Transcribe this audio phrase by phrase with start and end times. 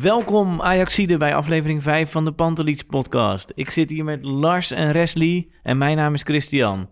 [0.00, 3.52] Welkom Ajaxide bij aflevering 5 van de Panteliets podcast.
[3.54, 6.88] Ik zit hier met Lars en Resli en mijn naam is Christian.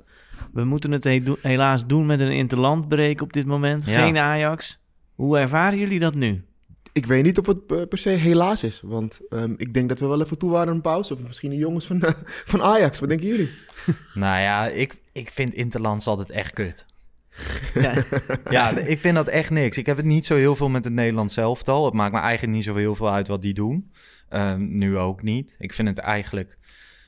[0.52, 3.84] We moeten het he- helaas doen met een interlandbreek op dit moment.
[3.84, 4.00] Ja.
[4.02, 4.80] Geen Ajax.
[5.14, 6.44] Hoe ervaren jullie dat nu?
[6.92, 8.80] Ik weet niet of het per se helaas is.
[8.84, 11.14] Want ehm, ik denk dat we wel even toe waren aan een pauze.
[11.14, 12.02] Of misschien de jongens van,
[12.52, 12.98] van Ajax.
[12.98, 13.50] Wat denken jullie?
[14.14, 16.86] Nou ja, ik, ik vind Interlands altijd echt kut.
[17.75, 17.94] Ja.
[18.50, 19.78] Ja, ik vind dat echt niks.
[19.78, 21.84] Ik heb het niet zo heel veel met het Nederlands elftal.
[21.84, 23.92] Het maakt me eigenlijk niet zo heel veel uit wat die doen.
[24.28, 25.56] Ehm, nu ook niet.
[25.59, 26.56] Ik vind het eigenlijk...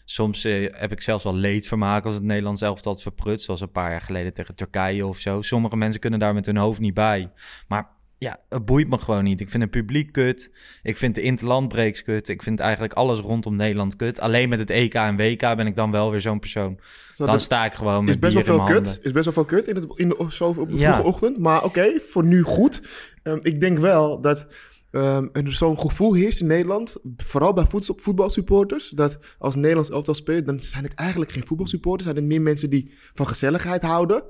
[0.05, 3.43] Soms eh, heb ik zelfs wel leedvermaak als het Nederlands elftal het verprut.
[3.43, 5.43] Zoals een paar jaar geleden tegen Turkije of zo.
[5.43, 7.31] Sommige mensen kunnen daar met hun hoofd niet bij.
[7.69, 7.89] Maar
[8.21, 9.41] ja, het boeit me gewoon niet.
[9.41, 10.51] Ik vind het publiek kut.
[10.83, 12.29] Ik vind de interlandbreeks kut.
[12.29, 14.21] Ik vind eigenlijk alles rondom Nederland kut.
[14.21, 16.79] Alleen met het EK en WK ben ik dan wel weer zo'n persoon.
[17.17, 18.75] Dan sta ik gewoon is met best wel veel kut.
[18.75, 19.03] handen.
[19.03, 21.03] Is best wel veel kut in, het, in de, zo op de Ja.
[21.03, 21.39] ochtend.
[21.39, 22.81] Maar oké, voor nu goed.
[23.23, 24.47] Ehm, ik denk wel dat
[24.91, 26.97] ehm, er zo'n gevoel heerst in Nederland.
[27.17, 27.65] Vooral bij
[27.97, 28.89] voetbalsupporters.
[28.89, 32.05] Dat als Nederlands elftal speelt, dan zijn het eigenlijk geen voetbalsupporters.
[32.05, 34.23] Zijn het meer mensen die van gezelligheid houden.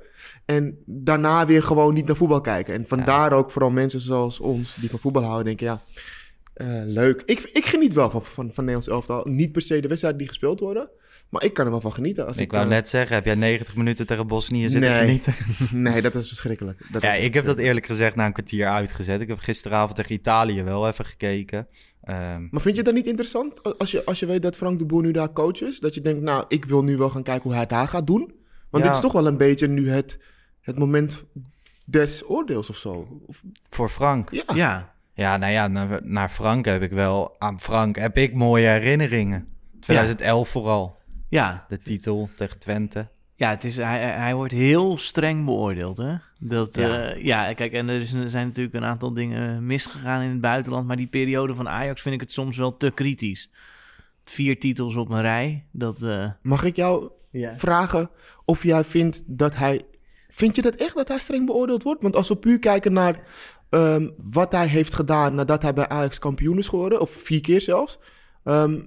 [0.45, 2.75] En daarna weer gewoon niet naar voetbal kijken.
[2.75, 5.81] En vandaar ook vooral mensen zoals ons die van voetbal houden denken, ja,
[6.55, 7.23] eh, leuk.
[7.27, 9.25] Ik, ik geniet wel van, van, van Nederlands elftal.
[9.27, 10.91] Niet per se de wedstrijden die gespeeld worden.
[11.31, 12.27] Maar ik kan er wel van genieten.
[12.27, 15.01] Als ik, Ik wou eh, net zeggen, heb jij 90 minuten tegen Bosnië zitten Nee.
[15.01, 15.35] genieten?
[15.83, 16.85] Nee, dat is verschrikkelijk.
[16.93, 19.21] Dat ja, is ik heb dat eerlijk gezegd na een kwartier uitgezet.
[19.21, 21.69] Ik heb gisteravond tegen Italië wel even gekeken.
[22.03, 23.79] Ehm, Maar vind je dat niet interessant?
[23.79, 25.79] Als je, als je weet dat Frank de Boer nu daar coach is.
[25.81, 28.07] Dat je denkt, nou, ik wil nu wel gaan kijken hoe hij het daar gaat
[28.07, 28.35] doen.
[28.71, 28.91] Want Ja.
[28.91, 30.19] dit is toch wel een beetje nu het,
[30.61, 31.25] het moment
[31.85, 33.23] des oordeels of zo.
[33.27, 34.31] Of, voor Frank.
[34.31, 34.43] ja.
[34.55, 37.35] Ja, Ja, nou ja, naar, naar Frank heb ik wel...
[37.39, 39.49] Aan Frank heb ik mooie herinneringen.
[39.81, 40.99] 2011 vooral.
[41.31, 41.65] Ja.
[41.69, 43.09] De titel tegen Twente.
[43.41, 45.97] Ja, het is, hij, hij wordt heel streng beoordeeld.
[45.97, 46.15] Hè?
[46.39, 46.97] Dat, Ja.
[46.97, 47.15] ja.
[47.17, 50.87] ja, kijk, en er, is, er zijn natuurlijk een aantal dingen misgegaan in het buitenland.
[50.87, 53.49] Maar die periode van Ajax vind ik het soms wel te kritisch.
[54.25, 55.67] Vier titels op een rij.
[55.71, 57.55] Dat, eh, Mag ik jou ja.
[57.55, 58.11] vragen
[58.45, 59.85] of jij vindt dat hij...
[60.29, 62.03] Vind je dat echt dat hij streng beoordeeld wordt?
[62.03, 63.23] Want als we puur kijken naar
[63.71, 67.61] ehm, wat hij heeft gedaan nadat hij bij Ajax kampioen is geworden, of vier keer
[67.61, 67.99] zelfs,
[68.45, 68.81] ehm,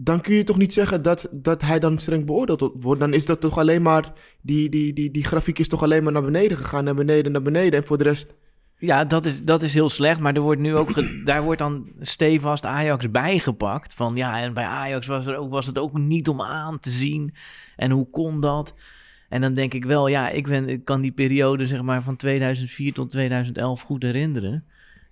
[0.00, 3.00] dan kun je toch niet zeggen dat, dat hij dan streng beoordeeld wordt.
[3.00, 6.12] Dan is dat toch alleen maar, die, die, die, die grafiek is toch alleen maar
[6.12, 7.80] naar beneden gegaan, naar beneden, naar beneden.
[7.80, 8.34] En voor de rest,
[8.76, 10.20] Ja, dat is, dat is heel slecht.
[10.20, 13.94] Maar er wordt nu ook daar wordt dan stevast Ajax bijgepakt.
[13.94, 16.90] Van ja, en bij Ajax was, er ook, was het ook niet om aan te
[16.90, 17.34] zien.
[17.76, 18.74] En hoe kon dat?
[19.28, 22.16] En dan denk ik wel, ja, ik, ben, ik kan die periode zeg maar van
[22.16, 24.64] 2004 tot 2011 goed herinneren.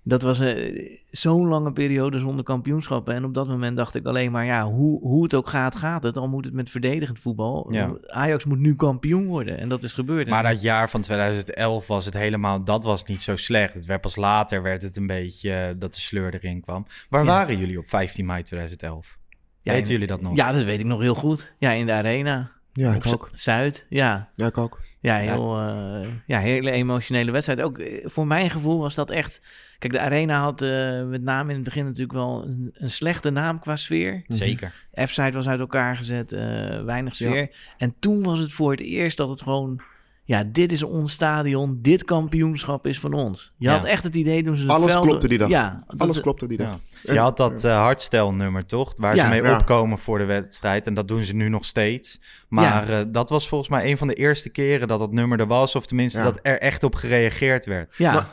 [0.07, 3.13] Dat was eh, zo'n lange periode zonder kampioenschappen.
[3.13, 6.03] En op dat moment dacht ik alleen maar, ja, hoe, hoe het ook gaat, gaat
[6.03, 6.17] het.
[6.17, 7.67] Al moet het met verdedigend voetbal.
[7.69, 7.93] Ja.
[8.07, 9.57] Ajax moet nu kampioen worden.
[9.57, 10.27] En dat is gebeurd.
[10.27, 12.63] Maar dat jaar van 2011 was het helemaal...
[12.63, 13.73] Dat was niet zo slecht.
[13.73, 16.85] Het werd pas later werd het een beetje eh, dat de sleur erin kwam.
[17.09, 17.27] Waar Ja.
[17.27, 19.17] waren jullie op 15 mei 2011?
[19.61, 20.35] Ja, Weten jullie dat nog?
[20.35, 21.53] Ja, dat weet ik nog heel goed.
[21.57, 22.51] Ja, in de arena.
[22.77, 23.29] Ja, ik ook.
[23.33, 24.29] Zuid, ja.
[24.35, 24.79] Ja, ik ook.
[24.99, 27.61] Ja, heel, eh, ja, hele emotionele wedstrijd.
[27.61, 29.41] Ook eh, voor mijn gevoel was dat echt...
[29.79, 33.29] Kijk, de Arena had eh, met name in het begin natuurlijk wel een, een slechte
[33.29, 34.23] naam qua sfeer.
[34.27, 34.73] Zeker.
[35.05, 37.55] F-side was uit elkaar gezet, eh, weinig sfeer.
[37.77, 39.81] En toen was het voor het eerst dat het gewoon...
[40.27, 43.51] Ja, dit is ons stadion, dit kampioenschap is van ons.
[43.57, 43.77] Je Ja.
[43.77, 45.49] had echt het idee toen ze het Alles veld- klopte die dag.
[45.49, 46.79] Ja, dat Alles klopte die dag.
[47.03, 47.13] Ja.
[47.13, 48.91] Je had dat eh hardstelnummer, toch?
[48.95, 49.23] Waar Ja.
[49.23, 49.57] ze mee Ja.
[49.57, 50.87] opkomen voor de wedstrijd.
[50.87, 52.19] En dat doen ze nu nog steeds.
[52.49, 55.47] Maar eh, dat was volgens mij een van de eerste keren dat dat nummer er
[55.47, 55.75] was.
[55.75, 56.25] Of tenminste Ja.
[56.25, 57.95] dat er echt op gereageerd werd.
[57.97, 58.27] Ja, Maar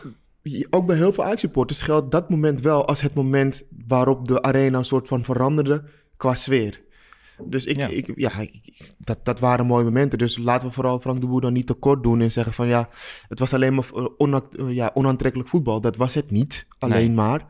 [0.70, 4.79] ook bij heel veel Ajax-supporters geldt dat moment wel als het moment waarop de arena
[4.79, 5.85] een soort van veranderde
[6.17, 6.82] qua sfeer.
[7.43, 7.87] Dus ik, Ja.
[7.89, 10.19] ik, ja, ik- dat, dat waren mooie momenten.
[10.19, 12.89] Dus laten we vooral Frank de Boer dan niet tekort doen en zeggen van ja,
[13.29, 13.85] het was alleen maar
[14.17, 15.81] onact- ja, onaantrekkelijk voetbal.
[15.81, 17.11] Dat was het niet, alleen Nee.
[17.15, 17.47] maar.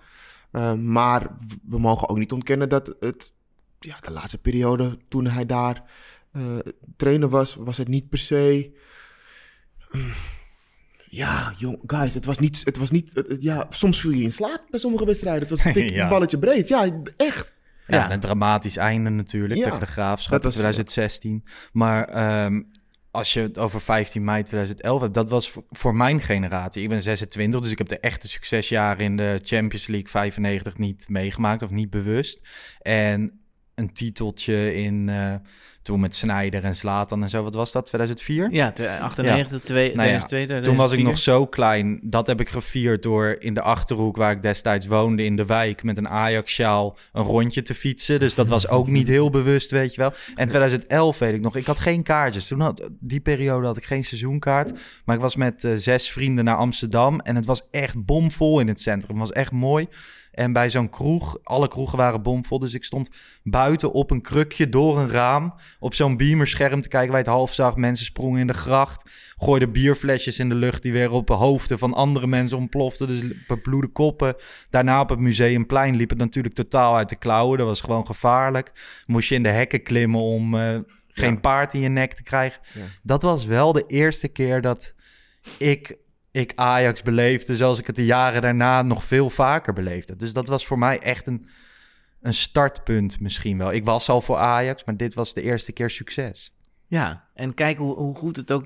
[0.51, 1.37] Eh, maar
[1.69, 3.33] we mogen ook niet ontkennen dat het,
[3.79, 5.83] ja, de laatste periode toen hij daar
[6.33, 6.43] eh,
[6.97, 8.73] trainer was, was het niet per se.
[9.91, 10.13] mm,
[11.09, 12.63] Ja, jong, guys, het was niet.
[12.65, 15.41] Het was niet het- ja, soms viel je in slaap bij sommige wedstrijden.
[15.41, 16.09] Het was een dik Ja.
[16.09, 16.69] balletje breed.
[16.69, 17.53] Ja, echt.
[17.87, 18.11] Ja, Ja.
[18.13, 21.45] een dramatisch einde natuurlijk Ja, tegen de Graafschap in was- 2016.
[21.73, 22.63] Maar ehm,
[23.11, 26.83] als je het over 15 mei 2011 hebt, dat was voor, voor mijn generatie.
[26.83, 31.09] Ik ben 26, dus ik heb de echte succesjaren in de Champions League 95 niet
[31.09, 32.41] meegemaakt of niet bewust.
[32.81, 33.41] En
[33.75, 35.35] een titeltje in eh,
[35.85, 37.43] toen met Snyder en Zlatan en zo.
[37.43, 37.87] Wat was dat?
[37.87, 38.49] 2004?
[38.53, 41.05] Ja, twe- 98, 2, Nou ja, 2002, Toen was ik 2004.
[41.05, 41.99] nog zo klein.
[42.03, 45.83] Dat heb ik gevierd door in de Achterhoek, waar ik destijds woonde, in de wijk,
[45.83, 48.21] met een Ajax-sjaal een rondje te fietsen.
[48.21, 50.13] Dus dat was ook niet heel bewust, weet je wel.
[50.35, 52.47] En 2011 weet ik nog, ik had geen kaartjes.
[52.47, 54.73] Toen had, die periode had ik geen seizoenkaart.
[55.05, 58.69] Maar ik was met eh, zes vrienden naar Amsterdam en het was echt bomvol in
[58.69, 59.19] het centrum.
[59.21, 59.89] Het was echt mooi.
[60.35, 62.59] En bij zo'n kroeg, alle kroegen waren bomvol.
[62.59, 63.09] Dus ik stond
[63.43, 65.55] buiten op een krukje door een raam.
[65.79, 67.77] Op zo'n beamerscherm te kijken waar het half zag.
[67.77, 69.11] Mensen sprongen in de gracht.
[69.37, 73.07] Gooiden bierflesjes in de lucht die weer op de hoofden van andere mensen ontploften.
[73.07, 74.35] Dus bebloede koppen.
[74.71, 77.59] Daarna op het museumplein liep het natuurlijk totaal uit de klauwen.
[77.59, 78.73] Dat was gewoon gevaarlijk.
[79.07, 80.79] Moest je in de hekken klimmen om eh,
[81.09, 81.41] geen Ja.
[81.41, 82.61] paard in je nek te krijgen.
[82.75, 82.81] Ja.
[83.03, 84.95] Dat was wel de eerste keer dat
[85.59, 85.97] ik,
[86.35, 90.17] ik Ajax beleefde zoals ik het de jaren daarna nog veel vaker beleefde.
[90.17, 91.47] Dus dat was voor mij echt een,
[92.21, 93.73] een startpunt misschien wel.
[93.73, 96.54] Ik was al voor Ajax, maar dit was de eerste keer succes.
[96.95, 98.65] Ja, en kijk hoe, hoe goed het ook...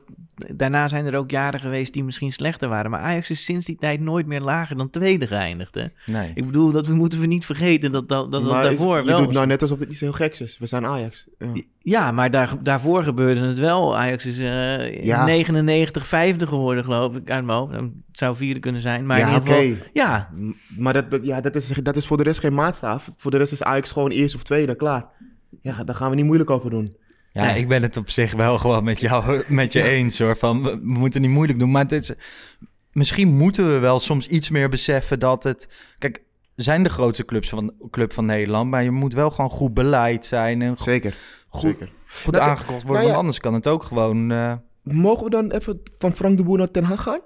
[0.54, 2.90] Daarna zijn er ook jaren geweest die misschien slechter waren.
[2.90, 5.75] Maar Ajax is sinds die tijd nooit meer lager dan tweede geëindigd.
[5.75, 5.84] Hè?
[6.06, 6.32] Nee.
[6.34, 9.04] Ik bedoel, dat moeten we niet vergeten dat dat, dat, dat Maar is- daarvoor je
[9.04, 9.19] wel...
[9.25, 10.58] doet nou net alsof het niet zo heel geks is.
[10.58, 11.26] We zijn Ajax.
[11.38, 11.46] Ja.
[11.78, 13.96] Ja, maar daar, daarvoor gebeurde het wel.
[13.96, 15.24] Ajax is eh, in Ja.
[15.24, 17.72] 99 vijfde geworden, geloof ik, uit mijn hoofd.
[17.74, 19.06] Het zou vierde kunnen zijn.
[19.06, 19.64] Maar Ja, in ieder geval...
[19.70, 19.76] oké.
[19.92, 20.31] Ja,
[20.78, 23.10] Maar dat, dat- ja, dat, is, dat is voor de rest geen maatstaaf.
[23.16, 25.06] Voor de rest is Ajax gewoon eerst of tweede, klaar.
[25.62, 26.96] Ja, daar gaan we niet moeilijk over doen.
[27.44, 30.37] Ja, ik ben het op zich wel gewoon met jou met je eens hoor.
[30.37, 31.70] Van, we, we moeten niet moeilijk doen.
[31.70, 32.12] Maar het is,
[32.93, 35.69] misschien moeten we wel soms iets meer beseffen dat het...
[35.99, 36.23] Kijk,
[36.55, 38.70] zijn de grootste clubs van, club van Nederland.
[38.70, 40.62] Maar je moet wel gewoon goed beleid zijn.
[40.62, 41.14] En Zeker.
[41.49, 41.93] goed, Zeker.
[42.08, 42.87] goed Nou, aangekocht worden.
[42.88, 43.06] nou ja.
[43.06, 44.31] Want anders kan het ook gewoon...
[44.31, 44.52] eh,
[44.82, 47.20] Mogen we dan even van Frank de Boer naar Ten Hag gaan?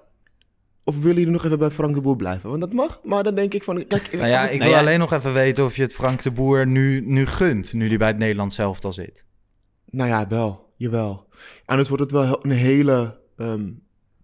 [0.84, 2.48] Of willen jullie nog even bij Frank de Boer blijven?
[2.48, 3.86] Want dat mag, maar dan denk ik van...
[3.86, 4.78] Kijk, Nou ja, ik Nou wil ja.
[4.84, 7.72] alleen nog even weten of je het Frank de Boer nu, nu gunt.
[7.72, 9.24] Nu die bij het Nederlands zelf al zit.
[9.92, 10.70] Nou ja, wel.
[10.76, 11.26] Jawel.
[11.64, 13.70] Anders wordt het wel een hele ehm,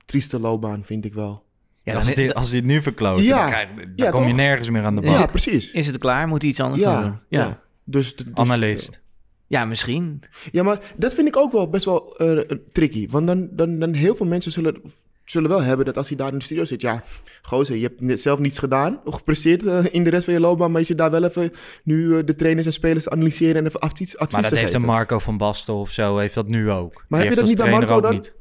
[0.04, 1.44] trieste loopbaan, vind ik wel.
[1.82, 3.38] ja als, hij, als hij het nu verkloot, Ja.
[3.40, 4.36] dan, krijg- dan Ja, kom je toch?
[4.36, 5.14] nergens meer aan de bak.
[5.14, 5.70] Ja, precies.
[5.72, 6.28] is het klaar?
[6.28, 7.18] Moet hij iets anders gaan doen?
[7.28, 7.60] Ja.
[7.84, 9.00] Dus, dus, Analist.
[9.46, 10.22] ja, misschien.
[10.52, 13.08] Ja, maar dat vind ik ook wel best wel eh, tricky.
[13.08, 14.80] Want dan, dan, dan heel veel mensen zullen,
[15.30, 16.80] zullen wel hebben dat als hij daar in de studio zit...
[16.80, 17.02] Ja,
[17.42, 20.70] gozer, je hebt zelf niets gedaan of gepresteerd eh, in de rest van je loopbaan...
[20.70, 21.52] maar je zit daar wel even
[21.84, 24.80] nu eh, de trainers en spelers analyseren en even advies, advies Maar dat heeft een
[24.80, 24.94] geven.
[24.94, 27.04] Marco van Basten of zo, heeft dat nu ook.
[27.08, 28.12] Maar Die heb je dat niet bij Marco dan?
[28.12, 28.34] niet.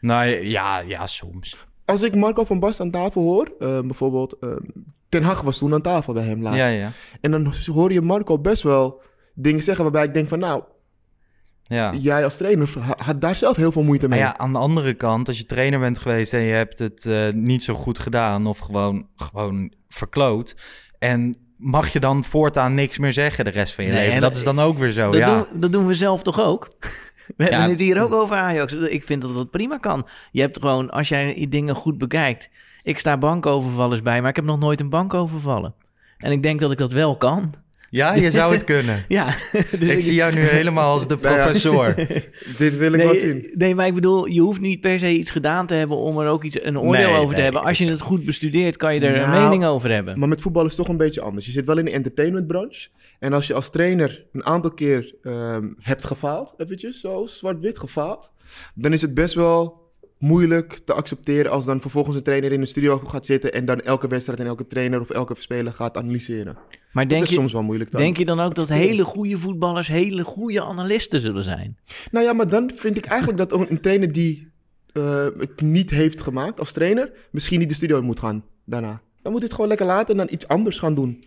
[0.00, 1.56] Nou ja, ja, soms.
[1.84, 4.36] Als ik Marco van Basten aan tafel hoor, eh, bijvoorbeeld...
[5.08, 6.58] Ten Hag was toen aan tafel bij hem laatst.
[6.58, 6.90] Ja, ja.
[7.20, 9.02] En dan hoor je Marco best wel
[9.34, 10.38] dingen zeggen waarbij ik denk van...
[10.38, 10.62] nou,
[11.66, 11.94] ja.
[11.94, 14.26] jij als trainer ha- had daar zelf heel veel moeite Maar mee.
[14.26, 17.28] ja, aan de andere kant, als je trainer bent geweest en je hebt het eh,
[17.32, 20.56] niet zo goed gedaan of gewoon, gewoon verkloot.
[20.98, 24.14] En mag je dan voortaan niks meer zeggen de rest van je Nee, leven?
[24.14, 25.34] en Dat dat- is dan ook weer zo, dat, ja.
[25.50, 26.68] doen, dat doen we zelf toch ook?
[27.36, 27.50] We Ja.
[27.50, 28.72] hebben het hier ook over Ajax.
[28.72, 30.06] Ik vind dat dat prima kan.
[30.30, 32.50] Je hebt gewoon, als jij die dingen goed bekijkt...
[32.82, 35.74] Ik sta bankovervallers bij, maar ik heb nog nooit een bank overvallen.
[36.18, 37.54] En ik denk dat ik dat wel kan.
[37.94, 39.04] Ja, je zou het kunnen.
[39.08, 39.34] Ja.
[39.80, 41.42] dus Ik zie jou nu helemaal als de Nou ja.
[41.42, 41.94] professor.
[42.58, 43.50] Dit wil ik wel zien.
[43.54, 46.28] Nee, maar ik bedoel, je hoeft niet per se iets gedaan te hebben om er
[46.28, 47.62] ook iets, een oordeel Nee, over te hebben.
[47.62, 50.18] Als je het goed bestudeert, kan je er een Nou, mening over hebben.
[50.18, 51.46] Maar met voetbal is het toch een beetje anders.
[51.46, 52.88] Je zit wel in de entertainmentbranche.
[53.18, 58.30] En als je als trainer een aantal keer ehm, hebt gefaald, eventjes zo zwart-wit gefaald,
[58.74, 59.83] dan is het best wel
[60.24, 63.80] moeilijk te accepteren als dan vervolgens een trainer in de studio gaat zitten en dan
[63.80, 66.56] elke wedstrijd en elke trainer of elke speler gaat analyseren.
[66.92, 68.00] Maar Dat denk is je, soms wel moeilijk dan.
[68.00, 71.78] denk je dan ook dat hele goede voetballers hele goede analisten zullen zijn?
[72.10, 74.52] Nou ja, maar dan vind ik eigenlijk dat een trainer die
[74.92, 79.00] eh, het niet heeft gemaakt als trainer, misschien niet de studio moet gaan daarna.
[79.22, 81.24] Dan moet hij het gewoon lekker laten en dan iets anders gaan doen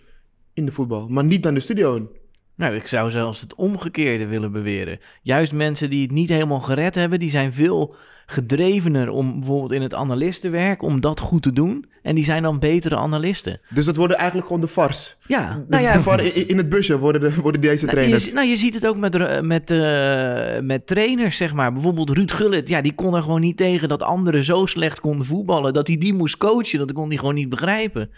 [0.53, 1.07] in de voetbal.
[1.07, 2.09] Maar niet dan de studio.
[2.57, 4.99] Nou, ik zou zelfs het omgekeerde willen beweren.
[5.21, 7.95] Juist mensen die het niet helemaal gered hebben, die zijn veel
[8.25, 11.85] gedrevener om bijvoorbeeld in het analistenwerk, om dat goed te doen.
[12.01, 13.59] En die zijn dan betere analisten.
[13.69, 15.17] Dus dat worden eigenlijk gewoon de vars.
[15.27, 17.97] Ja, De, nou ja, de var in, in het busje worden, de, worden deze Nou,
[17.97, 18.31] je, trainers.
[18.33, 21.73] nou, je ziet het ook met, eh, met, eh, met trainers, zeg maar.
[21.73, 25.25] Bijvoorbeeld Ruud Gullit, ja, die kon er gewoon niet tegen dat anderen zo slecht konden
[25.25, 25.73] voetballen.
[25.73, 28.09] Dat hij die moest coachen, dat kon hij gewoon niet begrijpen.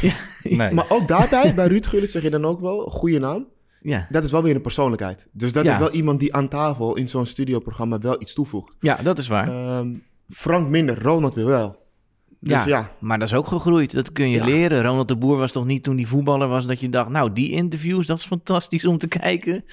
[0.00, 0.72] Ja, Nee.
[0.72, 3.46] Maar ook daarbij, bij Ruud Gullit zeg je dan ook wel, een goede naam.
[3.80, 4.06] Ja.
[4.10, 5.26] Dat is wel weer een persoonlijkheid.
[5.32, 5.72] Dus dat Ja.
[5.72, 8.72] is wel iemand die aan tafel in zo'n studioprogramma wel iets toevoegt.
[8.80, 9.48] ja dat is waar.
[9.48, 9.94] Ehm,
[10.28, 11.78] Frank minder, Ronald weer wel.
[12.42, 12.92] Dus ja, ja.
[13.00, 13.92] maar dat is ook gegroeid.
[13.94, 14.44] Dat kun je Ja.
[14.44, 14.82] leren.
[14.82, 17.50] Ronald de Boer was toch niet toen die voetballer was dat je dacht, nou, die
[17.50, 19.64] interviews, dat is fantastisch om te kijken.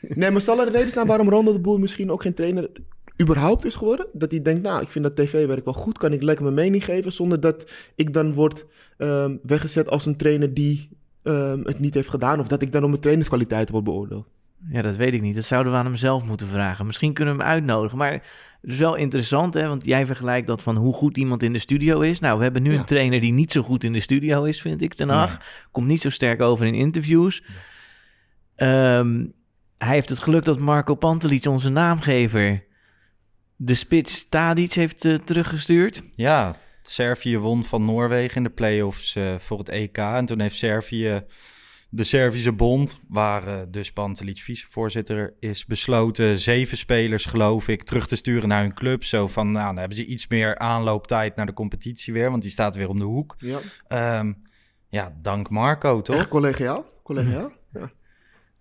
[0.00, 2.70] Nee, maar zal er een reden zijn waarom Ronald de Boer misschien ook geen trainer
[3.22, 4.06] überhaupt is geworden?
[4.12, 6.84] Dat hij denkt, nou, ik vind dat tv-werk wel goed, kan ik lekker mijn mening
[6.84, 8.64] geven, zonder dat ik dan word
[8.96, 10.88] ehm, weggezet als een trainer die
[11.26, 14.26] ehm, het niet heeft gedaan, of dat ik dan om mijn trainerskwaliteiten word beoordeeld.
[14.68, 15.34] Ja, dat weet ik niet.
[15.34, 16.86] Dat zouden we aan hem zelf moeten vragen.
[16.86, 17.98] Misschien kunnen we hem uitnodigen.
[17.98, 19.68] Maar het is wel interessant, hè?
[19.68, 22.20] Want jij vergelijkt dat van hoe goed iemand in de studio is.
[22.20, 22.78] Nou, we hebben nu Ja.
[22.78, 25.38] een trainer die niet zo goed in de studio is, vind ik, Ten Hag.
[25.70, 27.42] Komt niet zo sterk over in interviews.
[28.54, 29.24] Ehm,
[29.78, 32.64] hij heeft het geluk dat Marco Pantelic, onze naamgever,
[33.56, 36.02] de spits Tadic heeft eh, teruggestuurd.
[36.14, 36.56] Ja,
[36.90, 39.96] Servië won van Noorwegen in de play-offs eh, voor het EK.
[39.98, 41.24] En toen heeft Servië,
[41.90, 48.06] de Servische bond, waar eh, dus Pantelic vicevoorzitter is, besloten zeven spelers, geloof ik, terug
[48.06, 49.04] te sturen naar hun club.
[49.04, 52.50] Zo van, nou, dan hebben ze iets meer aanlooptijd naar de competitie weer, want die
[52.50, 53.34] staat weer om de hoek.
[53.38, 53.58] Ja.
[53.88, 54.32] Ehm,
[54.88, 56.16] ja, dank Marco, toch?
[56.16, 56.84] Echt collegiaal?
[57.02, 57.52] Collegiaal?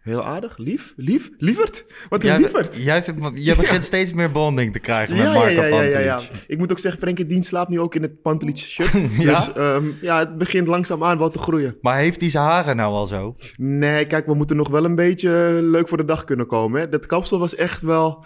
[0.06, 1.86] Heel aardig, lief, lief, lieverd.
[2.10, 2.76] Wat een Jij, lieverd.
[2.76, 6.20] jij, vindt- jij begint steeds meer bonding te krijgen met Ja, Marco ja, ja, ja.
[6.48, 8.92] Ik moet ook zeggen, Frenkie Dien slaapt nu ook in het Pantelic shirt.
[9.26, 11.78] Dus ehm, ja, het begint langzaamaan wel te groeien.
[11.82, 13.36] Maar heeft hij zijn haren nou al zo?
[13.58, 15.30] Nee, kijk, we moeten nog wel een beetje
[15.62, 16.80] leuk voor de dag kunnen komen.
[16.82, 16.90] Hè?
[16.90, 18.26] Dat kapsel was echt wel...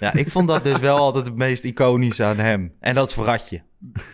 [0.00, 2.72] Ja, ik vond dat dus wel altijd het meest iconische aan hem.
[2.80, 3.62] En dat is Verratje.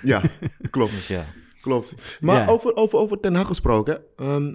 [0.02, 0.20] Ja,
[0.70, 1.24] klopt, Dus ja.
[1.60, 1.94] klopt.
[2.20, 4.00] Maar over, over, over Ten Hag gesproken.
[4.16, 4.54] ehm,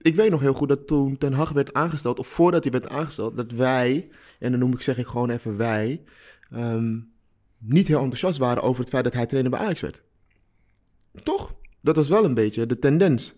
[0.00, 2.88] ik weet nog heel goed dat toen Ten Hag werd aangesteld, of voordat hij werd
[2.88, 6.02] aangesteld, dat wij, en dan noem ik zeg ik gewoon even wij,
[6.50, 6.96] ehm,
[7.58, 10.02] niet heel enthousiast waren over het feit dat hij trainer bij Ajax werd.
[11.22, 11.54] Toch?
[11.80, 13.34] Dat was wel een beetje de tendens.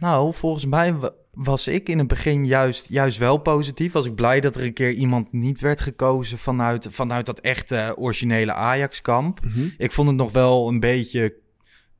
[0.00, 3.92] Nou, volgens mij wa- was ik in het begin juist, juist wel positief.
[3.92, 7.94] Was ik blij dat er een keer iemand niet werd gekozen vanuit, vanuit dat echte
[7.98, 9.40] originele Ajax-kamp.
[9.78, 11.34] Ik vond het nog wel een beetje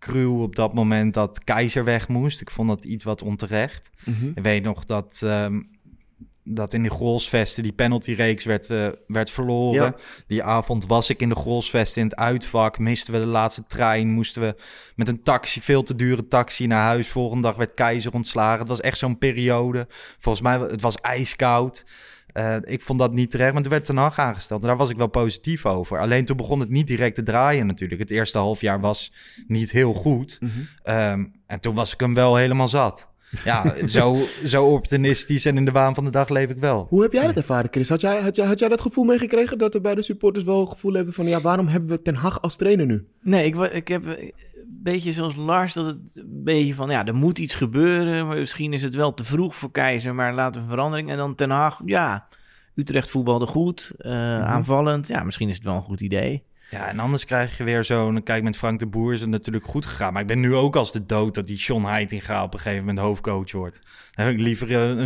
[0.03, 2.41] cruw op dat moment dat Keizer weg moest.
[2.41, 3.91] Ik vond dat iets wat onterecht.
[4.35, 5.61] Ik weet nog dat, ehm,
[6.45, 9.83] dat in de Grolsvesten die penaltyreeks werd, eh, werd verloren.
[9.83, 9.95] Ja.
[10.27, 12.79] Die avond was ik in de Grolsvesten in het uitvak.
[12.79, 14.11] Misten we de laatste trein.
[14.11, 14.57] Moesten we
[14.97, 17.09] met een taxi, veel te dure taxi naar huis.
[17.09, 18.59] Volgende dag werd Keizer ontslagen.
[18.59, 19.87] Het was echt zo'n periode.
[20.19, 21.85] Volgens mij, het was ijskoud.
[22.33, 24.61] Eh, ik vond dat niet terecht, maar toen werd Ten Hag aangesteld.
[24.61, 25.99] En daar was ik wel positief over.
[25.99, 28.01] Alleen toen begon het niet direct te draaien natuurlijk.
[28.01, 29.13] Het eerste half jaar was
[29.47, 30.39] niet heel goed.
[30.83, 33.11] Ehm, en toen was ik hem wel helemaal zat.
[33.45, 36.87] Ja, zo, zo optimistisch en in de waan van de dag leef ik wel.
[36.89, 37.89] Hoe heb jij dat ervaren, Chris?
[37.89, 40.61] Had jij, had, jij, had jij dat gevoel meegekregen dat er bij de supporters wel
[40.61, 41.27] een gevoel hebben van...
[41.27, 43.07] ja, waarom hebben we Ten Hag als trainer nu?
[43.21, 44.05] Nee, ik, ik heb
[44.83, 48.27] beetje zoals Lars, dat het een beetje van, ja, er moet iets gebeuren.
[48.27, 51.11] Maar misschien is het wel te vroeg voor Keizer, maar laten we een verandering.
[51.11, 52.29] En dan Ten Haag, ja,
[52.75, 55.09] Utrecht voetbalde goed, eh, aanvallend.
[55.09, 56.45] Ja, misschien is het wel een goed idee.
[56.71, 58.23] Ja, en anders krijg je weer zo'n...
[58.23, 60.13] Kijk, met Frank de Boer is het natuurlijk goed gegaan.
[60.13, 62.85] Maar ik ben nu ook als de dood dat die John Heitinga op een gegeven
[62.85, 63.81] moment hoofdcoach wordt.
[64.11, 64.99] Dan heb ik liever een,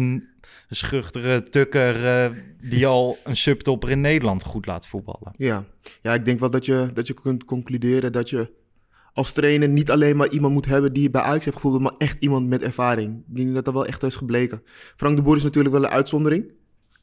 [0.69, 2.31] een schuchtere tukker eh,
[2.61, 5.33] die al een subtopper in Nederland goed laat voetballen.
[5.37, 5.65] Ja,
[6.03, 8.51] ja ik denk wel dat je, dat je kunt concluderen dat je
[9.17, 12.17] als trainer niet alleen maar iemand moet hebben die bij Ajax heeft gevoeld, maar echt
[12.23, 13.19] iemand met ervaring.
[13.29, 14.63] Ik denk dat dat wel echt is gebleken.
[14.97, 16.53] Frank de Boer is natuurlijk wel een uitzondering.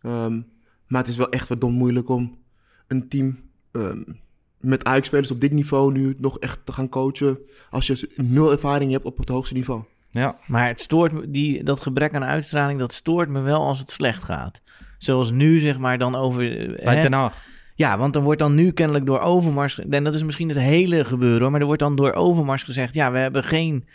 [0.01, 0.41] Ehm,
[0.88, 2.38] maar het is wel echt verdomd moeilijk om
[2.88, 3.39] een team
[3.72, 4.01] ehm,
[4.58, 7.39] met Ajax-spelers op dit niveau nu nog echt te gaan coachen
[7.70, 9.84] als je nul ervaring hebt op het hoogste niveau.
[10.10, 13.79] Ja, Maar het stoort me, die, dat gebrek aan uitstraling, dat stoort me wel als
[13.79, 14.62] het slecht gaat.
[14.98, 16.60] Zoals nu, zeg maar, dan over...
[16.60, 17.01] eh, bij hè?
[17.01, 17.46] Ten Hag.
[17.75, 19.80] Ja, want dan wordt dan nu kennelijk door Overmars...
[19.80, 21.51] En dat is misschien het hele gebeuren.
[21.51, 22.94] Maar er wordt dan door Overmars gezegd...
[22.94, 23.88] Ja, we hebben geen,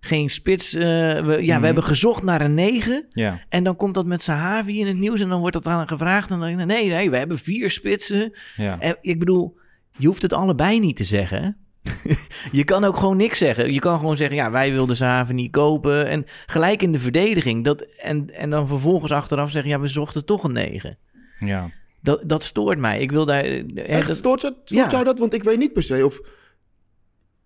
[0.00, 0.74] geen spits...
[0.74, 1.60] eh, we, ja, Mhm.
[1.60, 3.06] we hebben gezocht naar een negen.
[3.08, 3.40] Ja.
[3.48, 6.30] En dan komt dat met Sahavi in het nieuws en dan wordt dat aan gevraagd.
[6.30, 8.32] En dan denk ik, nee, nee, we hebben vier spitsen.
[8.56, 8.76] Ja.
[8.80, 9.56] En ik bedoel,
[9.96, 11.42] je hoeft het allebei niet te zeggen.
[11.42, 11.50] hè?
[12.58, 13.72] je kan ook gewoon niks zeggen.
[13.72, 16.06] Je kan gewoon zeggen, ja, wij wilden Sahavi niet kopen.
[16.08, 17.64] En gelijk in de verdediging.
[17.64, 20.96] Dat, en, en dan vervolgens achteraf zeggen, ja, we zochten toch een negen.
[21.38, 21.70] ja.
[22.02, 23.00] Dat, dat stoort mij.
[23.00, 23.44] Ik wil daar...
[23.44, 24.90] eh, Echt, dat- stoort, jou, stoort Ja.
[24.90, 25.18] jou dat?
[25.18, 26.20] Want ik weet niet per se of...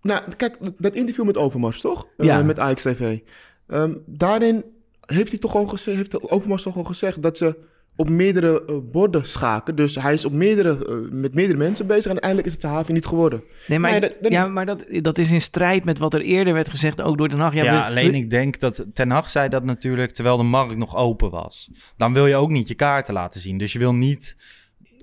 [0.01, 2.07] Nou, kijk, dat interview met Overmars, toch?
[2.17, 2.43] Eh, Ja.
[2.43, 3.19] met Ajax TV.
[3.67, 4.63] Ehm, daarin
[5.05, 7.57] heeft hij toch al gezegd, heeft Overmars toch al gezegd dat ze
[7.99, 9.75] op meerdere eh, borden schaken.
[9.75, 12.93] Dus hij is op meerdere, eh, met meerdere mensen bezig en uiteindelijk is het Sahavi
[12.93, 13.43] niet geworden.
[13.67, 16.21] Nee, maar, Nee, dat- dat- ja, maar dat, dat is in strijd met wat er
[16.21, 17.53] eerder werd gezegd, ook door Den Haag.
[17.53, 20.77] Ja, we- alleen we- ik denk dat Ten Hag zei dat natuurlijk terwijl de markt
[20.77, 21.69] nog open was.
[21.97, 23.57] Dan wil je ook niet je kaarten laten zien.
[23.57, 24.35] Dus je wil niet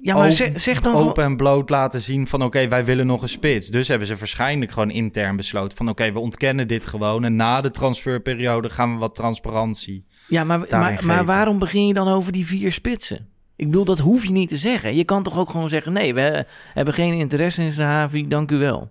[0.03, 3.23] Ja, maar open, zeg, dan open en bloot laten zien van oké, wij willen nog
[3.23, 3.69] een spits.
[3.69, 7.25] Dus hebben ze waarschijnlijk gewoon intern besloten van oké, we ontkennen dit gewoon.
[7.25, 10.05] En na de transferperiode gaan we wat transparantie.
[10.29, 10.67] Ja, maar,
[11.05, 13.29] maar, waarom begin je dan over die vier spitsen?
[13.57, 14.97] Ik bedoel, dat hoef je niet te zeggen.
[14.97, 18.57] Je kan toch ook gewoon zeggen: nee, we hebben geen interesse in Sahavi, dank u
[18.57, 18.91] wel.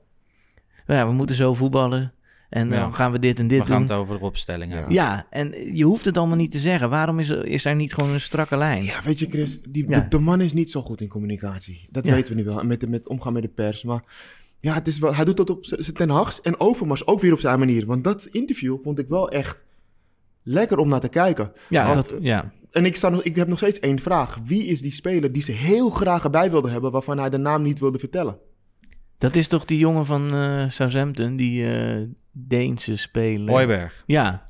[0.88, 2.14] Ja, we moeten zo voetballen
[2.50, 2.80] en Ja.
[2.80, 3.88] dan gaan we dit en dit we gaan doen.
[3.88, 4.94] het over de opstelling hebben.
[4.94, 6.90] Ja, en je hoeft het allemaal niet te zeggen.
[6.90, 8.84] Waarom is, er, is daar niet gewoon een strakke lijn?
[8.84, 10.00] Ja, weet je Chris, die, Ja.
[10.00, 11.88] de, de man is niet zo goed in communicatie.
[11.90, 12.14] Dat Ja.
[12.14, 12.60] weten we nu wel.
[12.60, 13.84] En met, met omgaan met de pers.
[13.84, 14.04] Maar
[14.60, 17.34] ja, het is wel, hij doet dat op zijn ten Hags en Overmars ook weer
[17.34, 17.86] op zijn manier.
[17.86, 19.64] Want dat interview vond ik wel echt
[20.44, 21.52] lekker om naar te kijken.
[21.70, 22.52] Ja, Want- dat, ja.
[22.72, 24.38] En ik, sta nog, ik heb nog steeds één vraag.
[24.46, 27.62] Wie is die speler die ze heel graag erbij wilde hebben, waarvan hij de naam
[27.62, 28.38] niet wilde vertellen?
[29.18, 33.50] dat is toch die jongen van eh, Southampton, die eh, Deense speler.
[33.54, 34.04] Hooiberg.
[34.06, 34.50] Ja,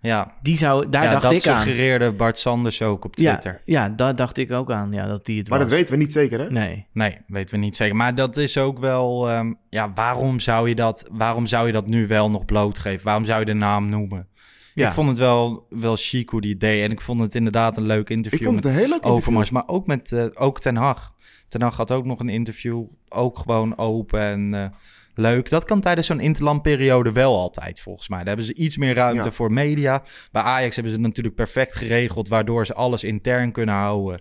[0.00, 1.62] Ja, die zou, daar ja dacht dat ik aan.
[1.62, 3.62] suggereerde Bart Sanders ook op Ja, Twitter.
[3.64, 4.92] ja, daar dacht ik ook aan.
[4.92, 5.68] Ja, dat die het Maar was.
[5.68, 6.50] dat weten we niet zeker, hè?
[6.50, 6.86] Nee.
[6.92, 7.96] Nee, weten we niet zeker.
[7.96, 9.28] Maar dat is ook wel...
[9.30, 13.04] ehm, ja, waarom zou, je dat, waarom zou je dat nu wel nog blootgeven?
[13.04, 14.28] Waarom zou je de naam noemen?
[14.74, 14.86] Ja.
[14.88, 16.82] Ik vond het wel, wel chic hoe die deed.
[16.84, 18.96] En ik vond het inderdaad een leuk interview Ik vond het met een heel leuk
[18.96, 19.18] interview.
[19.18, 19.50] Overmars.
[19.50, 21.14] Maar ook met eh, ook Ten Hag.
[21.48, 22.84] Ten Hag had ook nog een interview.
[23.08, 24.66] Ook gewoon open en eh,
[25.14, 25.48] leuk.
[25.48, 28.18] Dat kan tijdens zo'n interlandperiode wel altijd, volgens mij.
[28.18, 29.34] Daar hebben ze iets meer ruimte Ja.
[29.34, 30.02] voor media.
[30.32, 32.28] Bij Ajax hebben ze het natuurlijk perfect geregeld...
[32.28, 34.20] waardoor ze alles intern kunnen houden.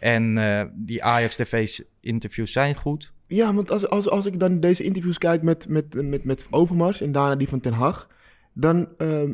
[0.00, 3.12] En eh, die Ajax TV's interviews zijn goed.
[3.26, 7.00] Ja, want als, als, als ik dan deze interviews kijk met, met, met, met Overmars
[7.00, 8.08] en daarna die van Ten Hag,
[8.52, 9.32] dan ehm,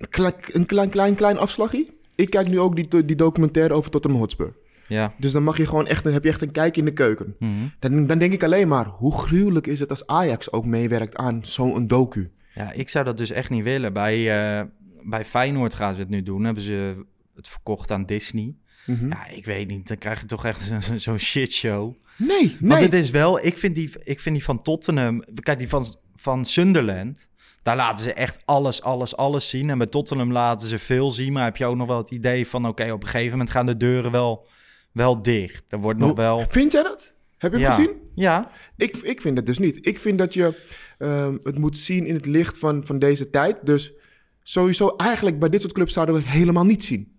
[0.00, 1.86] een klein, klein, klein afslagje.
[2.14, 4.54] Ik kijk nu ook die, die documentaire over Tottenham Hotspur.
[4.88, 5.14] Ja.
[5.18, 7.34] Dus dan mag je gewoon echt, dan heb je echt een kijk in de keuken.
[7.38, 7.52] Mhm.
[7.78, 11.44] Dan, dan denk ik alleen maar, hoe gruwelijk is het als Ajax ook meewerkt aan
[11.44, 12.30] zo'n docu?
[12.54, 13.92] Ja, ik zou dat dus echt niet willen.
[13.92, 14.16] Bij,
[14.58, 14.64] eh,
[15.02, 16.44] bij Feyenoord gaan ze het nu doen.
[16.44, 17.04] Hebben ze
[17.34, 18.54] het verkocht aan Disney.
[18.86, 19.08] Mhm.
[19.08, 19.88] Ja, ik weet niet.
[19.88, 21.94] Dan krijg je toch echt zo- zo'n shitshow.
[22.16, 22.82] Nee, Want nee.
[22.82, 23.44] het is wel...
[23.44, 25.24] Ik vind die, ik vind die van Tottenham...
[25.42, 25.84] Kijk, die van,
[26.14, 27.28] van Sunderland...
[27.62, 29.70] Daar laten ze echt alles, alles, alles zien.
[29.70, 31.32] En bij Tottenham laten ze veel zien.
[31.32, 32.66] Maar heb je ook nog wel het idee van...
[32.66, 34.46] Oké, op een gegeven moment gaan de deuren wel,
[34.92, 35.72] wel dicht.
[35.72, 36.44] Er wordt nog wel...
[36.48, 37.12] Vind jij dat?
[37.38, 37.72] Heb je Ja.
[37.72, 37.90] gezien?
[38.14, 39.86] Ja, Ik, ik vind het dus niet.
[39.86, 40.54] Ik vind dat je
[40.98, 43.56] ehm, het moet zien in het licht van, van deze tijd.
[43.66, 43.92] Dus
[44.42, 47.18] sowieso eigenlijk bij dit soort clubs zouden we het helemaal niet zien.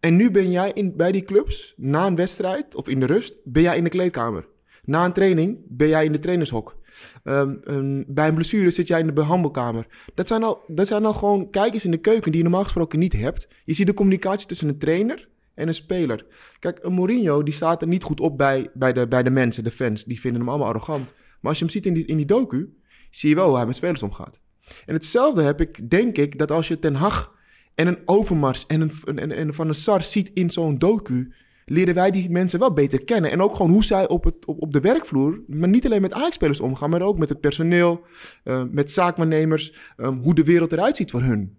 [0.00, 3.34] En nu ben jij in, bij die clubs, na een wedstrijd of in de rust,
[3.44, 4.48] ben jij in de kleedkamer.
[4.84, 6.76] Na een training ben jij in de trainershok.
[7.24, 9.86] Ehm, een- bij een blessure zit jij in de behandelkamer.
[10.14, 12.98] Dat zijn, al, dat zijn al gewoon kijkers in de keuken die je normaal gesproken
[12.98, 13.48] niet hebt.
[13.64, 16.26] Je ziet de communicatie tussen een trainer en een speler.
[16.58, 19.64] Kijk, een Mourinho die staat er niet goed op bij, bij, de, bij de mensen,
[19.64, 20.04] de fans.
[20.04, 21.12] Die vinden hem allemaal arrogant.
[21.40, 22.76] Maar als je hem ziet in die, in die docu,
[23.10, 24.40] zie je wel hoe hij met spelers omgaat.
[24.86, 27.34] En hetzelfde heb ik, denk ik, dat als je Ten Hag
[27.74, 31.32] en een Overmars en een, en, en Van een Sar ziet in zo'n docu,
[31.68, 33.30] leren wij die mensen wel beter kennen.
[33.30, 36.12] En ook gewoon hoe zij op, het, op, op de werkvloer, maar niet alleen met
[36.12, 38.00] Ajax-spelers omgaan, maar ook met het personeel,
[38.44, 41.56] eh, met zaakwaarnemers, eh, hoe de wereld eruit ziet voor hun.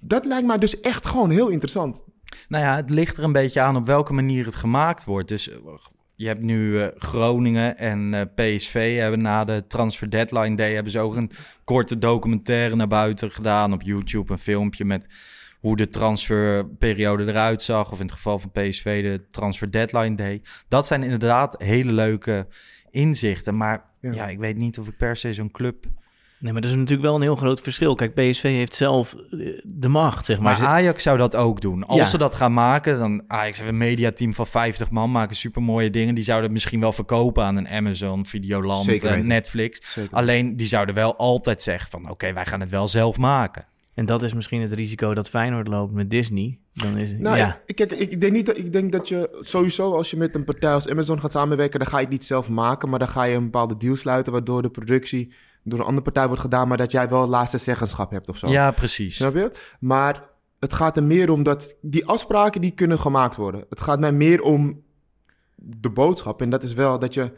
[0.00, 2.04] Dat lijkt mij dus echt gewoon heel interessant.
[2.48, 5.28] Nou ja, het ligt er een beetje aan op welke manier het gemaakt wordt.
[5.28, 5.56] Dus eh,
[6.14, 10.92] je hebt nu eh, Groningen en eh, PSV hebben na de transfer deadline day hebben
[10.92, 11.30] ze ook een
[11.64, 15.06] korte documentaire naar buiten gedaan op YouTube, een filmpje met
[15.66, 20.42] hoe de transferperiode eruit zag, of in het geval van PSV de transfer deadline day.
[20.68, 22.46] Dat zijn inderdaad hele leuke
[22.90, 24.28] inzichten, maar ja, Ja.
[24.28, 25.84] ik weet niet of ik per se zo'n club.
[26.38, 27.94] Nee, maar dat is natuurlijk wel een heel groot verschil.
[27.94, 30.60] Kijk, PSV heeft zelf eh, de macht, zeg maar.
[30.60, 31.84] Maar Ajax zou dat ook doen.
[31.86, 32.04] Als Ja.
[32.04, 36.14] ze dat gaan maken, dan Ajax heeft een mediateam van 50 man, maken supermooie dingen.
[36.14, 39.20] Die zouden het misschien wel verkopen aan een Amazon, Videoland, Zeker eh.
[39.22, 39.92] Netflix.
[39.92, 40.16] Zeker.
[40.16, 43.66] Alleen die zouden wel altijd zeggen van, oké, wij gaan het wel zelf maken.
[43.96, 46.58] En dat is misschien het risico dat Feyenoord loopt met Disney.
[46.72, 47.60] Dan is, Nou, ja.
[47.66, 50.34] ik, kijk, ik, ik denk niet dat, ik denk dat je sowieso als je met
[50.34, 53.08] een partij als Amazon gaat samenwerken, dan ga je het niet zelf maken, maar dan
[53.08, 55.32] ga je een bepaalde deal sluiten waardoor de productie
[55.62, 58.48] door een andere partij wordt gedaan, maar dat jij wel laatste zeggenschap hebt of zo.
[58.48, 59.16] Ja, precies.
[59.16, 59.50] Snap je?
[59.80, 60.24] Maar
[60.58, 63.64] het gaat er meer om dat die afspraken die kunnen gemaakt worden.
[63.68, 64.82] Het gaat mij meer om
[65.54, 67.32] de boodschap en dat is wel dat je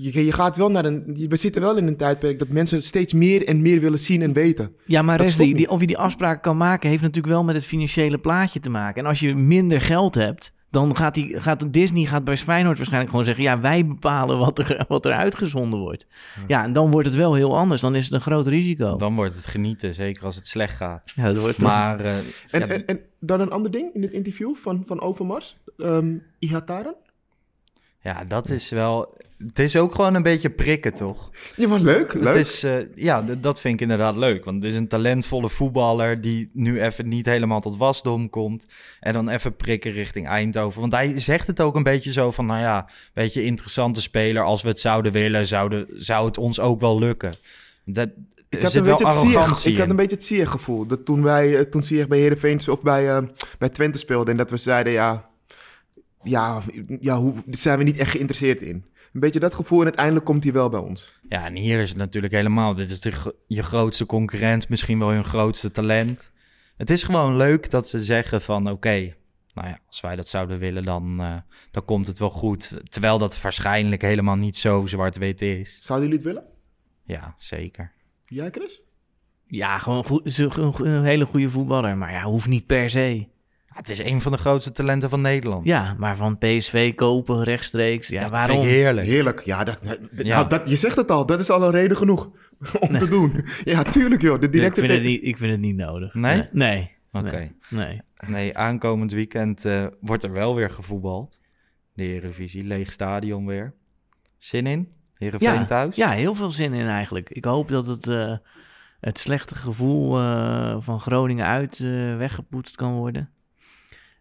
[0.00, 1.26] je, je gaat wel naar een.
[1.28, 4.32] We zitten wel in een tijdperk dat mensen steeds meer en meer willen zien en
[4.32, 4.74] weten.
[4.84, 8.18] Ja, maar die, of je die afspraken kan maken, heeft natuurlijk wel met het financiële
[8.18, 9.02] plaatje te maken.
[9.02, 13.10] En als je minder geld hebt, dan gaat, die, gaat Disney gaat bij Feyenoord waarschijnlijk
[13.10, 13.44] gewoon zeggen...
[13.44, 16.06] ja, wij bepalen wat er, wat er uitgezonden wordt.
[16.46, 17.80] Ja, en dan wordt het wel heel anders.
[17.80, 18.96] Dan is het een groot risico.
[18.96, 21.12] Dan wordt het genieten, zeker als het slecht gaat.
[21.14, 24.12] ja, dat wordt Maar eh, En, ja, en, en dan een ander ding in dit
[24.12, 25.56] interview van, van Overmars.
[25.78, 26.94] Ehm Ihataren.
[28.00, 29.18] Ja, dat is wel...
[29.46, 31.30] Het is ook gewoon een beetje prikken, toch?
[31.56, 32.12] Ja, maar leuk.
[32.12, 32.24] leuk.
[32.24, 34.44] Het is, eh, ja, dat vind ik inderdaad leuk.
[34.44, 38.64] Want het is een talentvolle voetballer die nu even niet helemaal tot wasdom komt.
[39.00, 40.80] En dan even prikken richting Eindhoven.
[40.80, 44.42] Want hij zegt het ook een beetje zo van, nou ja, weet je, interessante speler.
[44.42, 47.32] Als we het zouden willen, zouden, zou het ons ook wel lukken.
[47.84, 48.08] Dat,
[48.48, 50.86] ik had, zit een wel beetje het ik had een beetje het Ziyech gevoel.
[50.86, 53.22] Dat toen wij, eh, toen Ziyech bij Heerenveen of bij, eh,
[53.58, 54.30] bij Twente speelde.
[54.30, 55.29] En dat we zeiden, ja,
[56.22, 56.62] ja,
[57.00, 58.84] ja hoe, zijn we niet echt geïnteresseerd in.
[59.12, 61.18] Een beetje dat gevoel en uiteindelijk komt hij wel bij ons.
[61.28, 62.74] Ja, en hier is het natuurlijk helemaal.
[62.74, 66.32] Dit is de, je grootste concurrent, misschien wel hun grootste talent.
[66.76, 69.14] Het is gewoon leuk dat ze zeggen van oké,
[69.54, 71.36] nou ja, als wij dat zouden willen, dan, eh,
[71.70, 72.80] dan komt het wel goed.
[72.90, 75.78] Terwijl dat waarschijnlijk helemaal niet zo zwart-wit is.
[75.82, 76.50] Zouden jullie het willen?
[77.04, 77.92] Ja, zeker.
[78.24, 78.80] Jij, Chris?
[79.46, 81.96] Ja, gewoon een hele goede voetballer.
[81.96, 83.28] Maar ja, hoeft niet per se.
[83.80, 85.64] Het is een van de grootste talenten van Nederland.
[85.64, 88.08] Ja, maar van PSV kopen rechtstreeks.
[88.08, 88.56] Ja, Ja, waarom?
[88.56, 89.06] Vind ik heerlijk.
[89.06, 89.40] Heerlijk.
[89.44, 90.36] Ja, dat, dat- Ja.
[90.36, 91.26] Nou, dat, je zegt het al.
[91.26, 92.30] Dat is al een reden genoeg
[92.80, 93.44] om te doen.
[93.64, 94.32] Ja, tuurlijk joh.
[94.32, 96.14] De Nee, ik, directe vind het niet, ik vind het niet nodig.
[96.14, 96.48] Nee?
[96.52, 96.90] Nee.
[97.12, 97.30] Oké.
[97.30, 97.50] Nee.
[97.68, 98.00] nee.
[98.26, 101.38] Nee, aankomend weekend eh, wordt er wel weer gevoetbald.
[101.94, 103.74] De Eredivisie, leeg stadion weer.
[104.36, 104.88] Zin in?
[105.14, 105.96] Heerenveen Ja, thuis?
[105.96, 107.30] ja, heel veel zin in eigenlijk.
[107.30, 108.36] Ik hoop dat het, eh,
[109.00, 113.30] het slechte gevoel eh, van Groningen uit eh, weggepoetst kan worden.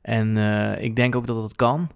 [0.01, 1.89] En eh, ik denk ook dat het kan.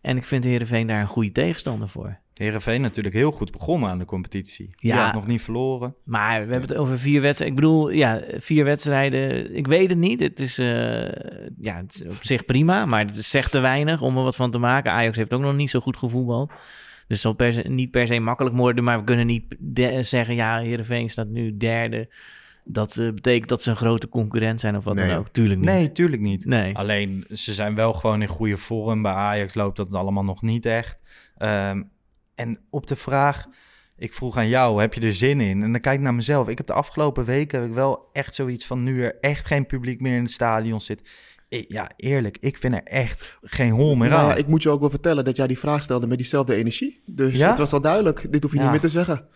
[0.00, 2.18] En ik vind Heerenveen daar een goede tegenstander voor.
[2.34, 4.70] Heerenveen natuurlijk heel goed begonnen aan de competitie.
[4.76, 4.96] Ja.
[4.96, 5.12] Ja.
[5.12, 5.94] Nog niet verloren.
[6.04, 7.56] Maar we hebben het over vier wedstrijden.
[7.56, 9.54] Ik bedoel, ja, vier wedstrijden.
[9.54, 10.20] Ik weet het niet.
[10.20, 10.66] Het is, eh,
[11.58, 14.50] ja, het is op zich prima, maar het zegt te weinig om er wat van
[14.50, 14.92] te maken.
[14.92, 16.48] Ajax heeft ook nog niet zo goed gevoetbald.
[16.48, 16.56] Dus
[17.06, 19.56] het zal per se, niet per se makkelijk worden, maar we kunnen niet
[20.00, 22.08] zeggen, ja, Heerenveen staat nu derde.
[22.64, 25.08] Dat eh, betekent dat ze een grote concurrent zijn of wat Nee.
[25.08, 25.28] dan ook.
[25.28, 25.68] Tuurlijk niet.
[25.68, 26.44] Nee, tuurlijk niet.
[26.44, 26.76] Nee.
[26.76, 29.02] Alleen, ze zijn wel gewoon in goede vorm.
[29.02, 31.02] Bij Ajax loopt dat allemaal nog niet echt.
[31.36, 31.82] Ehm,
[32.34, 33.46] en op de vraag,
[33.96, 35.62] ik vroeg aan jou, heb je er zin in?
[35.62, 36.48] En dan kijk ik naar mezelf.
[36.48, 38.82] Ik heb de afgelopen weken heb ik wel echt zoiets van...
[38.82, 41.00] nu er echt geen publiek meer in het stadion zit.
[41.48, 44.28] Ik- ja, eerlijk, ik vind er echt geen hol meer Nou aan.
[44.28, 47.02] ja, ik moet je ook wel vertellen dat jij die vraag stelde met diezelfde energie.
[47.06, 47.48] Dus Ja?
[47.48, 48.32] het was al duidelijk.
[48.32, 48.62] Dit hoef je Ja.
[48.62, 49.26] niet meer te zeggen.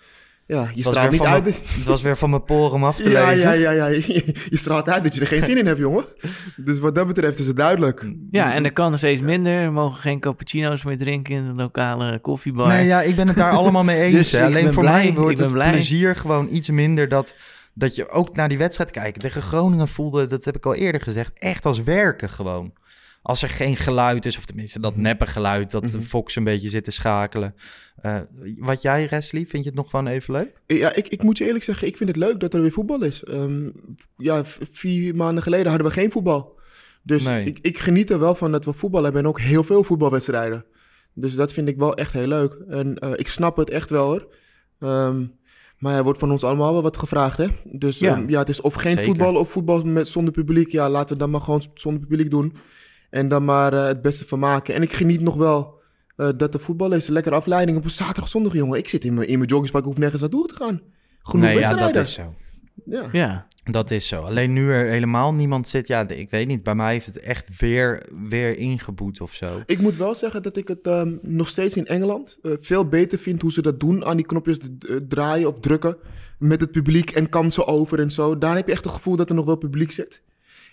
[0.49, 1.45] Ja, je Het was, straalt weer niet van uit.
[1.45, 3.59] mijn, het was weer van mijn poren om af te Ja, lezen.
[3.59, 4.01] ja, ja, ja.
[4.49, 6.05] Je straalt uit dat je er geen zin in hebt, jongen.
[6.57, 8.11] Dus wat dat betreft is het duidelijk.
[8.31, 9.65] Ja, en er kan er steeds minder.
[9.65, 12.69] We mogen geen cappuccino's meer drinken in de lokale koffiebar.
[12.69, 14.15] Nee, ja, ik ben het daar allemaal mee eens.
[14.15, 15.71] Dus Alleen voor blij, mij wordt het blij.
[15.71, 17.35] plezier gewoon iets minder dat,
[17.75, 19.21] dat je ook naar die wedstrijd kijkt.
[19.21, 22.73] Tegen Groningen voelde, dat heb ik al eerder gezegd, echt als werken gewoon.
[23.29, 24.87] Als er geen geluid is, of tenminste Mhm.
[24.89, 27.55] dat neppe geluid, dat de Fox een beetje zit te schakelen.
[27.97, 28.21] Eh,
[28.59, 30.61] wat jij, Wesley, vind je het nog gewoon even leuk?
[30.67, 33.03] Ja, ik, ik moet je eerlijk zeggen, ik vind het leuk dat er weer voetbal
[33.03, 33.25] is.
[33.25, 33.71] Ehm,
[34.17, 36.59] ja, vier maanden geleden hadden we geen voetbal.
[37.03, 37.45] Dus Nee.
[37.47, 40.65] ik, ik geniet er wel van dat we voetbal hebben en ook heel veel voetbalwedstrijden.
[41.15, 42.53] Dus dat vind ik wel echt heel leuk.
[42.69, 44.35] En eh, ik snap het echt wel hoor.
[44.81, 45.25] Ehm,
[45.79, 47.47] maar er wordt van ons allemaal wel wat gevraagd, hè?
[47.65, 48.23] Dus Ja.
[48.27, 49.05] ja het is of geen Zeker.
[49.05, 50.69] voetbal of voetbal met, zonder publiek.
[50.71, 52.57] Ja, laten we dan maar gewoon zonder publiek doen.
[53.11, 54.75] En dan maar eh, het beste van maken.
[54.75, 55.81] En ik geniet nog wel
[56.17, 57.07] eh, dat er voetbal is.
[57.07, 58.79] Lekker afleiding op een zaterdag, zondag, jongen.
[58.79, 60.81] Ik zit in mijn, in mijn joggingspak, ik hoef nergens naartoe te gaan.
[61.23, 62.35] Genoeg nee, ja, dat is zo.
[62.85, 63.09] Ja.
[63.13, 63.47] Ja.
[63.71, 64.23] Dat is zo.
[64.23, 66.63] Alleen nu er helemaal niemand zit, ja, ik weet niet.
[66.63, 69.63] Bij mij heeft het echt weer, weer ingeboet of zo.
[69.67, 73.19] Ik moet wel zeggen dat ik het ehm, nog steeds in Engeland eh, veel beter
[73.19, 74.05] vind hoe ze dat doen.
[74.05, 74.59] Aan die knopjes
[75.09, 75.97] draaien of drukken.
[76.39, 78.39] Met het publiek en kansen over en zo.
[78.39, 80.23] Daar heb je echt het gevoel dat er nog wel publiek zit.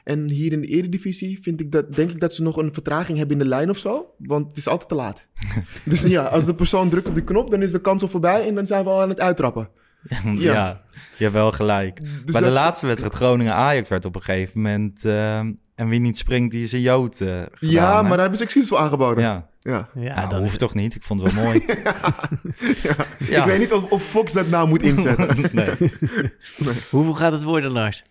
[0.04, 3.18] En hier in de Eredivisie vind ik dat, denk ik dat ze nog een vertraging
[3.18, 4.06] hebben in de lijn of zo.
[4.18, 5.26] Want het is altijd te laat.
[5.86, 8.48] dus ja, als de persoon drukt op die knop, dan is de kans al voorbij
[8.48, 9.68] en dan zijn we al aan het uittrappen.
[10.38, 10.82] Ja,
[11.18, 12.00] je hebt wel gelijk.
[12.02, 15.06] Dus Bij de dat- laatste wedstrijd Groningen-Ajax werd op een gegeven moment...
[15.06, 15.38] eh,
[15.76, 18.02] en wie niet springt, die is een Jood eh, gedaan, ja, hè?
[18.02, 19.24] maar daar hebben ze excuses voor aangeboden.
[19.24, 19.90] Ja, Ja.
[19.96, 20.96] Ja, nou, dan hoeft is- toch niet?
[20.96, 21.66] Ik vond het wel mooi.
[23.30, 23.40] Ja.
[23.40, 25.36] Ik weet niet of, of Fox dat nou moet inzetten.
[25.52, 25.70] nee.
[26.90, 28.04] Hoeveel gaat het worden, Lars?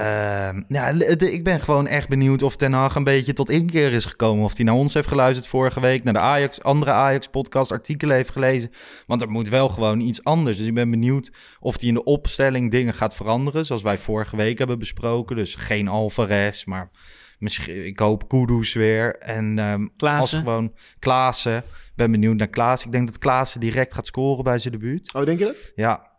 [0.00, 3.92] Ehm, ja, de- ik ben gewoon echt benieuwd of Ten Hag een beetje tot inkeer
[3.92, 4.44] is gekomen.
[4.44, 8.30] Of hij naar ons heeft geluisterd vorige week, naar de Ajax, andere Ajax-podcast, artikelen heeft
[8.30, 8.70] gelezen.
[9.06, 10.58] Want er moet wel gewoon iets anders.
[10.58, 11.30] Dus ik ben benieuwd
[11.60, 13.64] of hij in de opstelling dingen gaat veranderen.
[13.64, 15.36] Zoals wij vorige week hebben besproken.
[15.36, 16.90] Dus geen Alvarez, maar
[17.38, 19.18] misschien, ik hoop Kudus weer.
[19.18, 21.56] En ehm als gewoon Klaassen.
[21.56, 22.86] Ik ben benieuwd naar Klaassen.
[22.88, 25.14] Ik denk dat Klaassen direct gaat scoren bij zijn debuut.
[25.14, 25.72] Oh, denk je dat?
[25.74, 26.10] Ja,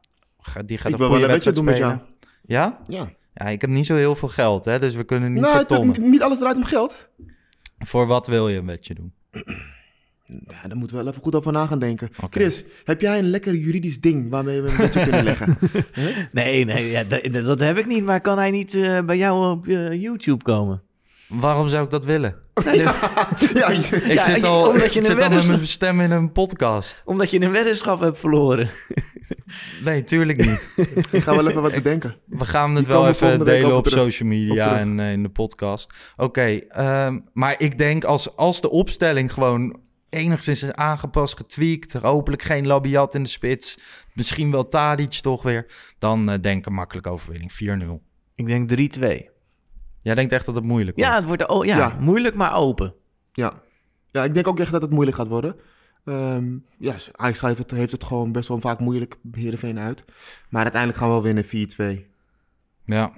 [0.66, 1.90] die gaat Ik een goede een wedstrijd met spelen.
[1.90, 2.10] jou.
[2.46, 2.80] Ja?
[2.88, 3.10] Ja.
[3.38, 5.96] Ja, ik heb niet zo heel veel geld, hè, dus we kunnen niet Nou, vertonnen.
[5.96, 7.10] het- niet alles draait om geld.
[7.80, 9.14] Voor wat wil je een wetje doen?
[10.48, 12.10] Ja, daar moeten we wel even goed over na gaan denken.
[12.30, 15.58] Chris, heb jij een lekker juridisch ding waarmee we een beetje kunnen leggen?
[16.32, 18.04] Nee, nee, ja, dat, dat heb ik niet.
[18.04, 20.82] Maar kan hij niet eh, bij jou op eh, YouTube komen?
[21.28, 22.36] Waarom zou ik dat willen?
[23.54, 23.70] Ja,
[24.08, 27.02] Ik zit al, omdat je ik zit al met mijn stem in een podcast.
[27.06, 28.70] Omdat je een weddenschap hebt verloren.
[29.84, 30.68] Nee, tuurlijk niet.
[31.12, 32.16] ik ga wel even wat bedenken.
[32.26, 35.30] We gaan het Die wel even delen op social media Op en eh, in de
[35.30, 35.94] podcast.
[36.18, 42.42] Oké, ehm, maar ik denk als, als de opstelling gewoon enigszins is aangepast, getweakt, hopelijk
[42.42, 43.80] geen Labiat in de spits,
[44.14, 45.66] misschien wel Tadic toch weer,
[46.00, 47.86] dan eh, denk ik een makkelijke overwinning, 4-0.
[48.36, 49.37] Ik denk 3-2.
[50.08, 51.12] Jij denkt echt dat het moeilijk wordt?
[51.12, 51.98] Ja, het wordt oh, ja, Ja.
[52.00, 52.94] moeilijk, maar open.
[53.32, 53.54] Ja.
[54.12, 55.56] ja, ik denk ook echt dat het moeilijk gaat worden.
[56.06, 60.06] Ehm ja, Ajax heeft het, heeft het gewoon best wel vaak moeilijk, Heerenveen uit.
[60.50, 62.06] Maar uiteindelijk gaan we wel winnen 4-2.
[62.86, 63.12] Ja,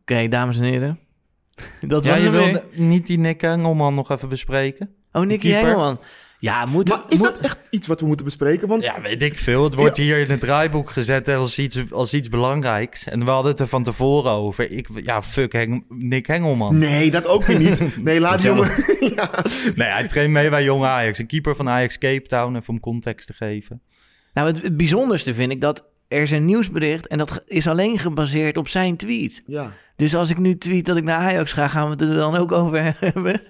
[0.00, 0.98] Oké, dames en heren.
[1.80, 4.94] Dat ja was je wilde niet die Nick Engelman nog even bespreken?
[5.12, 5.98] Oh, Nicky keeper.
[6.38, 6.88] Ja, moet...
[6.88, 8.68] Maar is moet- dat echt iets wat we moeten bespreken?
[8.68, 9.64] Want Ja, weet ik veel.
[9.64, 13.04] Het wordt hier in het draaiboek gezet als iets, als iets belangrijks.
[13.04, 14.70] En we hadden het er van tevoren over.
[14.70, 16.78] Ik, ja, fuck Heng, Nick Hengelman.
[16.78, 17.88] nee, dat ook weer niet.
[18.04, 18.70] Nee, laat die jongen...
[19.16, 19.30] ja.
[19.74, 21.18] Nee, hij traint mee bij Jong Ajax.
[21.18, 23.82] Een keeper van Ajax Cape Town, even om context te geven.
[24.34, 27.98] Nou, het, het bijzonderste vind ik dat er is een nieuwsbericht en dat is alleen
[27.98, 29.42] gebaseerd op zijn tweet.
[29.46, 29.72] ja.
[29.96, 32.36] Dus als ik nu tweet dat ik naar Ajax ga, gaan we het er dan
[32.36, 33.40] ook over hebben?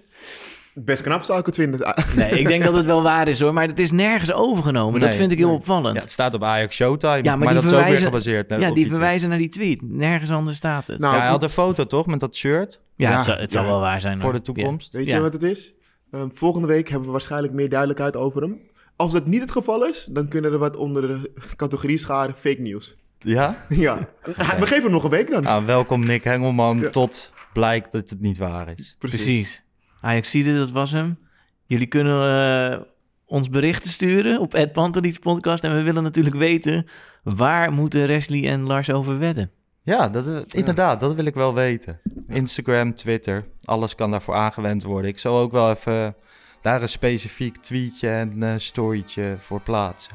[0.78, 1.80] Best knap zou ik het vinden.
[2.16, 5.00] Nee, ik denk dat het wel waar is hoor, maar het is nergens overgenomen.
[5.00, 5.56] dat Nee, vind ik heel nee.
[5.56, 5.94] opvallend.
[5.96, 8.48] Ja, het staat op Ajax Showtime, Ja, maar maar, die dat is ook weer gebaseerd
[8.48, 8.88] naar ja, die tweet.
[8.88, 9.82] verwijzen naar die tweet.
[9.82, 10.98] Nergens anders staat het.
[10.98, 13.52] Nou, Ja, hij had een foto toch met dat shirt ja, ja, het, zal, het
[13.52, 13.68] zal ja.
[13.68, 14.18] wel waar zijn.
[14.18, 14.92] voor de toekomst.
[14.92, 15.20] Weet je Ja.
[15.20, 15.72] wat het is?
[16.10, 18.60] Ehm, volgende week hebben we waarschijnlijk meer duidelijkheid over hem.
[18.96, 22.60] Als dat niet het geval is, dan kunnen er wat onder de categorie scharen fake
[22.60, 22.96] news.
[23.18, 23.64] Ja?
[23.68, 25.42] Ja, we geven hem nog een week dan.
[25.42, 26.88] Nou, welkom Nick Hengelman Ja.
[26.88, 28.96] tot blijkt dat het niet waar is.
[28.98, 29.64] Precies.
[30.06, 31.18] Ajax ziet dat was hem.
[31.64, 32.80] Jullie kunnen eh,
[33.26, 35.64] ons berichten sturen op Panteliets podcast.
[35.64, 36.86] En we willen natuurlijk weten,
[37.22, 39.50] waar moeten Wesley en Lars over wedden?
[39.82, 42.00] Ja, dat, eh, inderdaad, dat wil ik wel weten.
[42.28, 45.10] Instagram, Twitter, alles kan daarvoor aangewend worden.
[45.10, 46.14] Ik zal ook wel even
[46.60, 50.12] daar een specifiek tweetje en eh storytje voor plaatsen.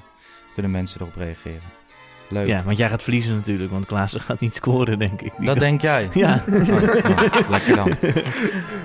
[0.54, 1.81] Kunnen mensen erop reageren.
[2.32, 2.48] Leuk.
[2.48, 5.32] Ja, want jij gaat verliezen natuurlijk, want Klaassen gaat niet scoren, denk ik.
[5.38, 6.10] Die Dat kan- denk jij?
[6.14, 7.92] Ja, Oh, nou, lekker dan.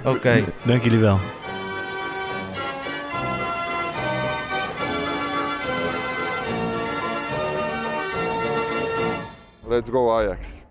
[0.15, 0.45] Oké.
[0.65, 1.19] dank jullie wel.
[9.69, 10.66] Let's go Ajax.